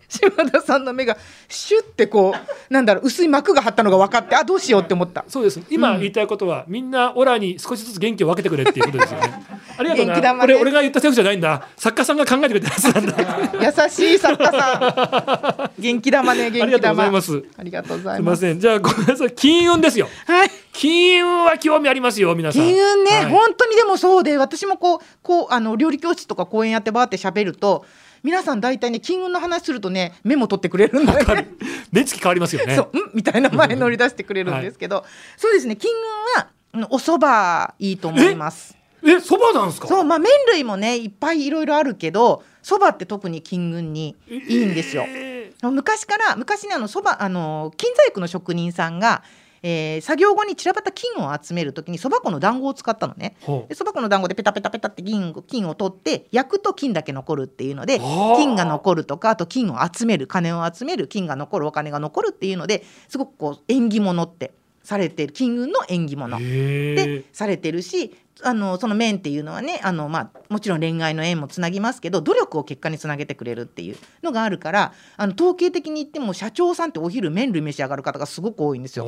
[0.10, 1.17] 島田さんの目が
[1.48, 5.24] シュッてこうなんだろう薄い膜が張ったのが分かってあどうしようって思った。
[5.28, 5.62] そうです。
[5.69, 9.34] 今言いたいことは、みんなオラに少しずつ元気を分けてくれっていうことですよね。
[9.78, 11.67] ありがとう元気玉ねなこれ俺が言ったセリフじゃないんだ。
[11.78, 13.15] 作家さんが考えてくれたやつなんだ。
[13.86, 15.82] 優しい作家さん。
[15.82, 17.43] 元気玉ね元気玉ありがとうございます。
[17.58, 18.45] ありがとうござすいます。
[18.45, 18.60] いません。
[18.60, 19.32] じゃあごめんなさい。
[19.32, 20.10] 金運ですよ。
[20.26, 20.52] はい。
[20.74, 22.62] 金運は興味ありますよ皆さん。
[22.62, 23.26] 金運ね、はい。
[23.26, 27.86] 本当にでもそうで私もこうこうあの料理教室とか講演やってバーって喋ると
[28.23, 31.47] 皆さん大体ね金運の話するとねメモ取ってくれるんだよね。
[31.91, 32.75] 目つき変わりますよね。
[32.75, 35.05] そう、んみたいな前乗り出してくれるんですけど、
[35.38, 38.75] そうですね金運はうんお蕎麦いいと思います。
[39.03, 39.88] えそばなんですか？
[39.88, 45.03] そうまあ麺類もねいっぱいいろいろあるけど蕎麦って特に金運にいいんですよ。
[45.08, 49.23] え昔から昔ねあのそばあの金細工の職人さんが、
[49.62, 53.36] えー作業後に散らばった金を集めるときにそば粉の団子を使ったのね。
[53.74, 58.00] そば粉の団子でペタペタペタって金を金を取って焼くと金だけ残るっていうので
[58.38, 66.38] 金が残るとかあと金を集める金を集める金が残るお金が残るっていうのですごくこう縁起物ってされてる金運の縁起物。
[66.39, 79.06] へでーされてるしあのその面っていうのはねあの、まあ、もちろん恋愛の縁もつなぎますけど努力を結果につなげてくれるっていうのがあるからあの統計的に言っても社長さんってお昼麺類召し上がる方がすごく多いんですよ。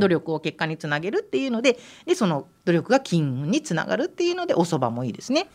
[0.00, 5.48] 努力を結果につなげるっていうのででその努力が金運につながるっていうのでお蕎麦もいいですね。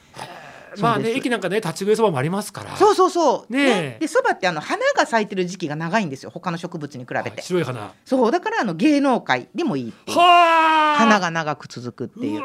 [0.80, 2.76] まあね駅なんかね立ち食いそばもありますから。
[2.78, 3.54] そうそうそう。
[3.54, 6.30] ねで蕎麦ってあの花が咲いてる時期が長いんですよ。
[6.30, 7.42] 他の植物に比べはいて。
[7.42, 7.94] 白い花。
[8.06, 8.32] そう。
[8.32, 11.00] だからあの芸能界でもいいはあ。
[11.00, 12.40] 花が長く続くっていう。
[12.40, 12.44] そ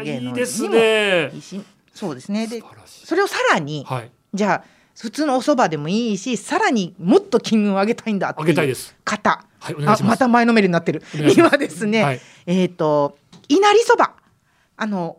[0.00, 0.04] う。
[0.04, 1.30] 芸能いいですにね。
[1.34, 1.62] いいし。
[1.94, 2.46] そうですね。
[2.46, 4.10] でそれをさらにはい。
[4.34, 4.64] じゃあ
[4.98, 8.94] 普通のお蕎麦でもいいしさらにもっと金運を上げたいんだっていうあげたいです。
[9.04, 9.44] 方。
[9.58, 10.04] はいお願いします。
[10.04, 11.02] あまた前のめりになってる。
[11.36, 12.20] 今ですね、はい。
[12.46, 13.18] えっ、と
[13.48, 14.14] 稲荷そば。
[14.78, 15.18] あの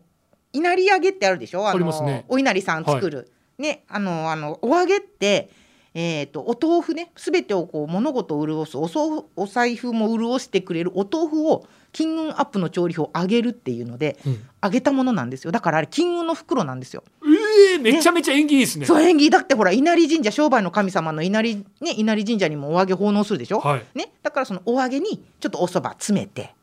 [0.54, 1.68] 稲荷揚げってあるでしょ？
[1.68, 2.26] あのね。
[2.28, 5.50] お稲荷さん作る、ねあのあのお揚げって
[5.94, 14.46] えー、とお豆腐ねすべてをこう物事を潤すおそうお財布も潤してくれるお豆腐を金運アップの調理法を揚げるっていうので、うん。
[14.62, 15.52] 揚げたものなんですよ。
[15.52, 17.04] だからあれ金運の袋なんですよ。
[17.26, 18.86] ええめちゃめちゃ縁起いいですね。
[18.86, 19.32] そう縁起。
[19.32, 23.86] だってほら稲荷神社商売の神様の稲荷ね稲荷神社にもお揚げ奉納するでしょ、はい。
[23.96, 26.54] ね、だからそのお揚げにちょっとお蕎麦詰めて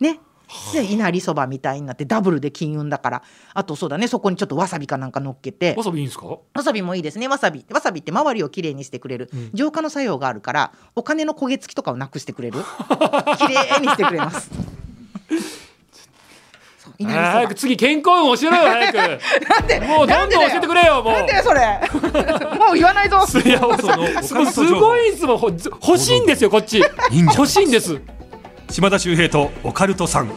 [0.00, 0.20] ね
[0.72, 3.22] で稲荷そばみたいになってダブルで金運だから。
[3.54, 5.74] あとそうだねそこにちょっとわさびかなんか乗っけて。
[5.76, 6.26] わさびいいんですか？
[6.26, 7.28] わさびもいいですね。
[7.28, 9.50] わさびわさびって周りをきれいにしてくれる、うん。
[9.52, 12.58] 浄化の作用があるからお金の焦げ付きとかをなくしてくれる。
[13.38, 14.50] きれいにしてくれます。
[17.00, 18.96] 早く次健康運教えろよ早く。
[19.48, 21.12] なんでもうどんどん教えてくれよもう。
[21.12, 21.80] なんでそれ。
[22.58, 23.18] もう言わないぞ。
[23.44, 23.60] いや
[24.50, 26.82] すごいんですも欲しいんですよこっち。
[27.36, 28.00] 欲しいんです
[28.70, 30.30] 島田秀平とオカルトさん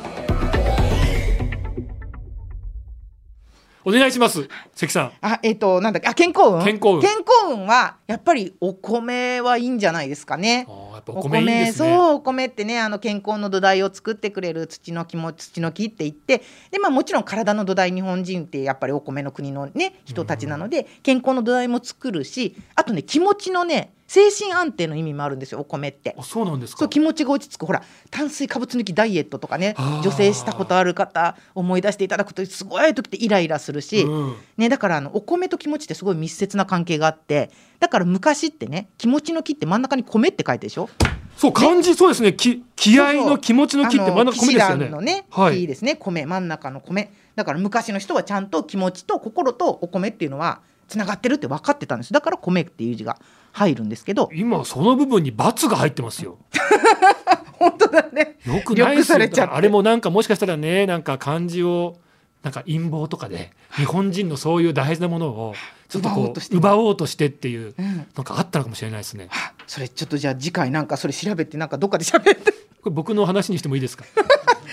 [3.84, 6.64] お願いします関さんあ、えっ、と、なんだっけ、あ、健康運？
[6.64, 16.44] 健康運健康運は、やっぱりお米はいいんじゃないですかねお米いいんですねそう、お米ってね、あの健康の土台を作ってくれる土の木も、土の木って言って。
[16.70, 22.56] で、まあ、もちろん体の土台、日本人ってやっぱりお米の国のね、人たちなので、健康の土台も作るし。
[22.76, 26.14] あとね、気持ちのね、精神安定の意味もあるんですよ、お米って。
[26.20, 26.24] あ。
[26.24, 26.80] そうなんですか？
[26.80, 27.66] そう気持ちが落ち着く。
[27.66, 34.36] ほら炭水化物抜きダイエットとかね女性したことある方思い出していただくとすごい時ってイライラするし、うん。
[34.58, 40.90] ね、だからあのお米と気持ちってすごい密接な関係があってだから昔ってね気持ちの木って真ん中に米って書いてるでしょ？
[41.38, 42.34] そう漢字そうですね。
[42.34, 44.90] き気合の気持ちの木って真ん中米ですよね。
[44.90, 45.62] のね、はい。
[45.62, 45.96] 木ですね。
[45.96, 47.14] 米真ん中の米。
[47.36, 52.12] だから昔の人はちゃんと気持ちと心とお米っていうのはつながってるって分かってたんです。
[52.12, 53.18] だから米っていう字が
[53.52, 56.38] 入るんですけど今その部分に×が入ってますよ。
[57.60, 58.38] 本当だね。
[58.46, 59.20] よくないですよ。
[59.54, 61.98] あれもなんかもしかしたらねなんか漢字を
[62.44, 65.54] なんか陰謀とかで日本人のそういう大事なものを
[65.90, 67.96] ちょっとこ奪おうとしてう奪おうとしてっていううん。
[67.98, 69.28] なんかあったのかもしれないですね。
[69.32, 72.52] あそれちょっとじゃあ次回なんかそれ調べてなんかどっかで喋って。
[72.82, 74.06] これ僕の話にしてもいいですか？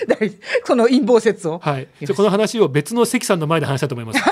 [0.06, 0.32] 大
[0.64, 1.58] その陰謀説を。
[1.58, 1.88] はい。
[2.00, 4.20] じゃあこの話を別の関さんの前で話したいと思います。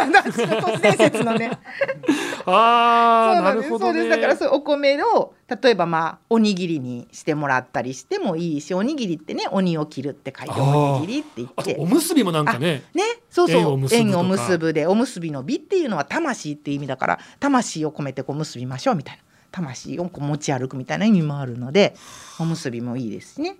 [1.38, 1.50] ね。
[2.46, 4.00] ああなるほどね。
[4.00, 4.08] そうです。
[4.08, 11.76] だからそうお米を例えばまあおにぎりにしてもらったりしてもいいしおにぎりってね鬼を切るって書いておにぎりって言って。
[11.78, 12.82] おむすびもなんかね。
[12.94, 13.02] ね。
[13.30, 13.88] そうそう。
[13.90, 19.22] 縁を結ぶでおむすびの美っていうのは魂っていう意味だから魂を込めてこう結びましょうみたいな。
[19.52, 21.94] 魂をこう持ち歩くみたいな意味もあるので
[22.38, 23.56] おむすびもいいですしね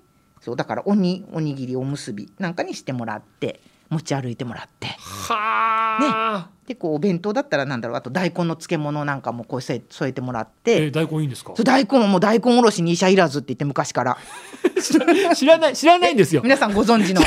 [0.47, 4.87] そうだからおにおにぎりおむすびなんかにしてもらって持ち歩いてもらって。
[4.87, 11.53] はあ、でこうお弁当だったらなんだろうあと大根の漬物なんかもこう添えてもらっえて、ー大根いいんですか？
[11.57, 14.17] そう大根はもう大根おろしに医者いらずって言って昔から。
[14.81, 16.43] 知らない知らないんですよ。
[16.45, 17.23] 皆さんご存知の。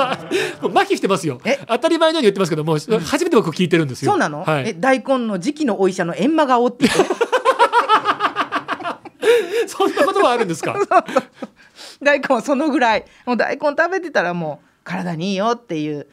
[0.00, 1.38] 麻痺してますよ。
[1.44, 1.58] え？
[1.68, 4.12] 当たり前のように言ってますけども、初めて僕聞いてるんですよ。
[4.12, 4.68] そうなの、はい。
[4.70, 6.86] え大根の時期のお医者の閻魔顔って。
[6.88, 7.08] 言ってね
[10.00, 10.76] なことはあるんですか？
[12.04, 13.04] 大根はそのぐらい。
[13.26, 16.06] もう大根食べてたらもう体にいいよっていう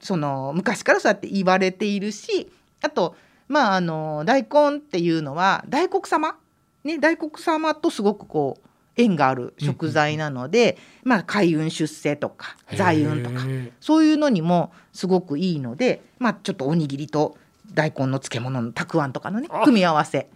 [0.00, 2.50] その昔からそうやって言われているし
[2.82, 3.16] あと
[3.48, 6.36] まああの大根っていうのは大黒様？
[6.84, 13.44] ね大黒様とすごくこう縁がある食材なので、まあ開運出世とか財運とか
[13.80, 17.36] そういうのにもすごくいいのでまあちょっとおにぎりと
[17.74, 19.64] 大根の漬物のたくあんとかのねあ。
[19.64, 20.28] 組み合わせ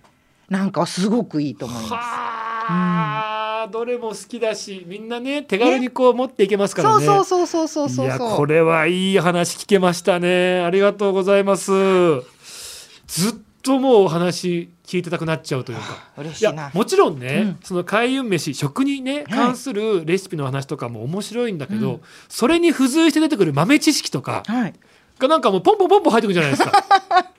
[0.49, 1.93] なんかはすごくいいと思います。
[1.93, 7.05] はあ、どれも好きだしみんなね手軽にこう持っていけますからね。
[7.05, 10.61] そうそうそうそうそうそういやこれはいい話聞けましたね。
[10.61, 11.73] ありがとうございます。
[11.73, 15.85] ずっともうお話聞いてたくなっちゃうというか。
[16.19, 16.63] い嬉しいな。
[16.63, 17.59] やもちろんね、うん。
[17.63, 22.01] その開運飯食にね関するレシピの話とかも面白いんだけど、うん。
[22.29, 24.75] それに付随して出てくる豆知識とかはい。
[25.19, 26.73] がなんかもうポンポンポンポン入ってくるじゃないですか。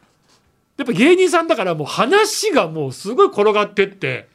[0.77, 4.27] やっぱ芸人さんだからもう話がもうすごい転がってって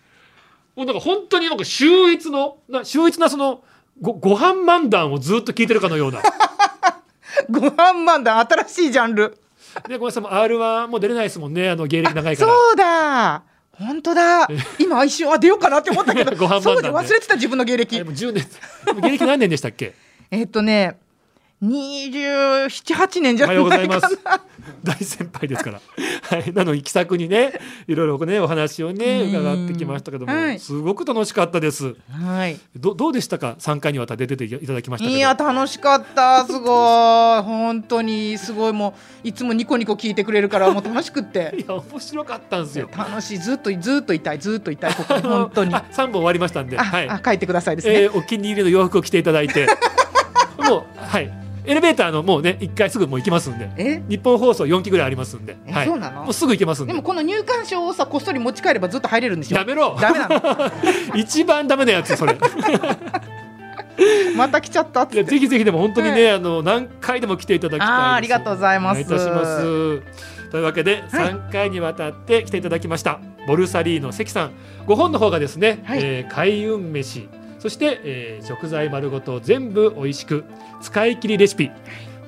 [0.76, 3.62] もうなんか本当になんか秀逸のな秀逸なその
[4.00, 6.20] ごご飯漫談をずっと聞いてるかのような。
[7.50, 7.72] ご飯
[8.04, 9.38] 漫談新しいジャンル。
[9.88, 12.52] でごめんなさいもう R1 もう出れないですもんねあの芸歴長いから。
[12.52, 13.42] そうだ。
[13.72, 14.48] 本当だ。
[14.78, 16.32] 今一瞬あ出ようかなって思ったけど。
[16.36, 18.02] ご飯漫談そう忘れてた自分の芸歴。
[18.02, 18.46] もう10年
[19.02, 19.94] 芸歴何年でしたっけ？
[20.30, 20.98] えっとね
[21.62, 24.16] 2728年じゃおはようござないいます。
[24.18, 24.40] かな。
[24.82, 25.80] 大先輩ですから。
[26.22, 27.52] はい、なのに気さくにね、
[27.86, 29.28] いろいろね、お話をね、うん。
[29.30, 30.58] 伺ってきましたけども、はい。
[30.58, 31.94] すごく楽しかったです。
[32.10, 32.58] はい。
[32.76, 35.10] ど、どうでしたか、三回にわたって出ていただきました。
[35.10, 36.44] いや楽しかった。
[36.44, 37.42] すごい。
[37.42, 38.38] 本当に。
[38.38, 38.72] すごい。
[38.72, 41.54] もういつもニコニコ聞いてくれるからもう楽しくって。
[41.58, 42.88] いや、面白かったんですよ。
[42.96, 43.38] 楽しい。
[43.38, 44.38] ずっとずっといたい。
[44.38, 44.94] ずっといたい。
[44.94, 45.74] ここに 本当に。
[45.74, 47.08] あ、三本終わりましたんで、あ、はい。
[47.08, 49.66] あ書いてくださいですね、えーお気に入りの洋服を着ていただいて。
[50.58, 51.45] もう、はい。
[51.66, 53.68] エレベーターのもうね、一回すぐもう行きますんで。
[53.76, 54.02] え？
[54.08, 55.56] 日本放送四期ぐらいありますんで。
[55.66, 55.86] えはい。
[55.86, 56.24] そうなの？
[56.24, 56.92] もうすぐ行けますんで。
[56.92, 59.58] でもこの入館証をさこっそり持ち帰ればずっと入れるんでしょ？
[59.58, 59.96] やめろ。
[60.00, 60.40] ダメなの？
[61.16, 62.36] 一番ダメなやつ、それ。
[64.36, 67.98] また来ちゃったぜひぜひでも本当にね、はあの何回でも来ていただきたいです。
[67.98, 70.02] ありがとうございますいいたします。
[70.50, 74.50] というわけで3回にわたって来ていただきました、ボルサリーノ関さん
[74.86, 77.28] ご本の方がですね、はいえー開運飯
[77.66, 80.44] そして、えー食材丸ごと全部美味しく
[80.82, 81.72] 使い切りレシピ。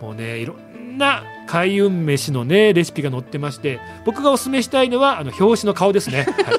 [0.00, 6.58] もうねいろんな開運飯のねレシピが載ってまして僕がお勧めしたいのはあの表紙の顔ですね、 はい、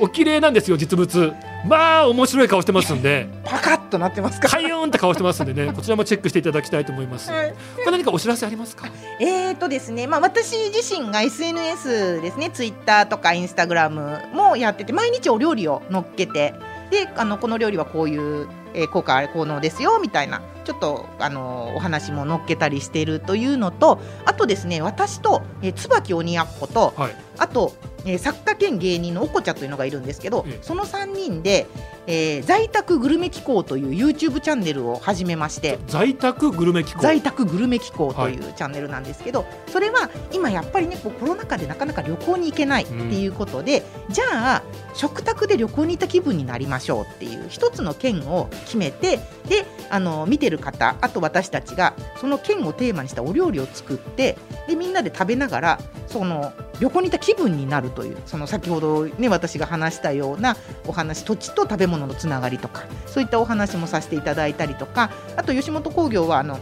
[0.00, 1.32] お綺麗なんですよ実物。
[1.64, 3.28] まあ面白い顔してますんで。
[3.44, 4.48] パカッとなってますか？
[4.48, 5.72] カイーンって顔してますんでね。
[5.72, 7.54] こちらもチェックしていただきたいと思います、はい。
[7.84, 8.88] 他何かお知らせありますか？
[9.20, 16.54] えーとですね、まあ、私自身が SNS ですねツイッターとかインスタグラムもやってて毎日お料理を載っけて
[16.92, 27.16] であのこの料理はこういう、えー効果効能ですよみたいなちょっとあのお話も載っけたりしているというのとあとですね私と、えー椿鬼奴とはい。
[27.38, 27.72] あと、
[28.04, 30.58] えー作家兼芸人のおこちゃというのがいるんですけど、ええ。
[30.62, 31.66] その3人で、
[32.06, 37.00] えー在宅グルメ機構という YouTube チャンネルを始めまして在宅グルメ機構？
[37.02, 44.24] 在宅グルメ機構というチャンネルなんですけど、それは今やっぱりねこうコロナ禍でなかなか旅行に行けないっていうことで、じゃ
[44.56, 44.62] あ
[44.94, 66.58] 食卓で旅行に行った気分になりましょうっていう一つの県を決めてであの見てる方あと私たちがその県をテーマにしたお料理を作ってでみんなで食べながらその旅行に行った気分になるというその先ほどね私が話したようなお話土地と食べ物のつながりとかそういったお話もさせていただいたりとかあと吉本興業はあの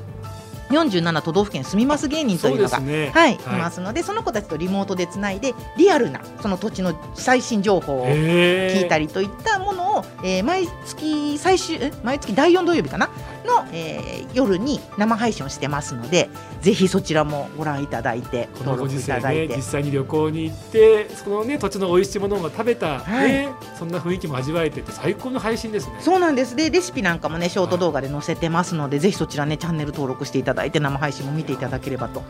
[0.70, 3.10] 47都道府県住みます芸人というのがね。
[3.12, 3.38] はい、い。
[3.38, 13.10] ますのでその子たちとリモートでつないでリアルなその土地の最新情報を聞いたりりといったものを、えー毎月最終え毎月第4土曜日かな
[13.50, 23.28] の、えー夜に生配信をしてますのでぜひそちらもご覧いただいてこの登録いただいて、ね実際に旅行に行ってそのね土地の美味しいものを食べた、はい。
[23.28, 25.96] ねそんな雰囲気も味わえてって最高の配信ですね。
[26.00, 26.54] そうなんです。
[26.54, 32.22] でレシピなんかもねショート動画で載せてますのでぜひそちらねチャンネル登録していただいて生配信も見ていただければと。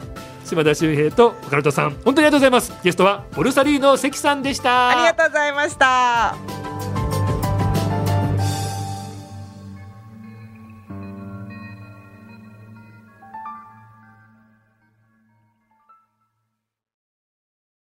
[0.45, 2.73] 島田秀平とオカルトさん本当にありがとうございます。
[2.83, 4.89] ゲストはボルサリーノ関さんでした。
[4.89, 7.10] ありがとうございました。